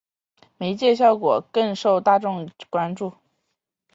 [0.57, 3.13] 媒介效果研究受众研究